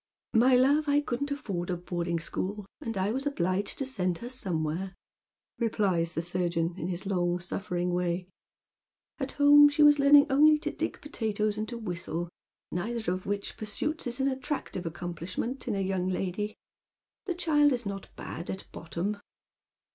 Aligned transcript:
"My 0.33 0.55
love, 0.55 0.87
I 0.89 0.99
couldn't 0.99 1.29
afford 1.29 1.69
a 1.69 1.77
boarding 1.77 2.19
school, 2.19 2.65
and 2.79 2.97
I 2.97 3.11
was 3.11 3.27
obliged 3.27 3.77
to 3.77 3.85
send 3.85 4.17
her 4.17 4.31
somewhere," 4.31 4.95
replies 5.59 6.15
the 6.15 6.23
surgeon, 6.23 6.73
in 6.75 6.87
his 6.87 7.05
long 7.05 7.37
Bull'ering 7.37 7.91
way." 7.91 8.27
At 9.19 9.33
home 9.33 9.69
she 9.69 9.83
was 9.83 9.99
learning 9.99 10.25
only 10.31 10.57
to 10.57 10.71
dig 10.71 10.99
potatoes 11.01 11.55
and 11.55 11.69
to 11.69 11.77
whistle, 11.77 12.29
neither 12.71 13.13
of 13.13 13.27
which 13.27 13.57
pursuits 13.57 14.07
is 14.07 14.19
an 14.19 14.27
attractive 14.27 14.85
accom 14.85 15.13
pUshment 15.13 15.67
in 15.67 15.75
a 15.75 15.81
young 15.81 16.07
lady. 16.09 16.55
The 17.27 17.35
child 17.35 17.71
is 17.71 17.85
not 17.85 18.09
bad 18.15 18.49
at 18.49 18.65
bottom." 18.71 19.17